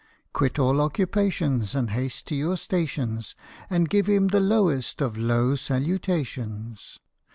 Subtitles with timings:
[0.33, 3.35] Quit all occupations, And haste to your stations,
[3.69, 6.99] And give him the lowest of low salutations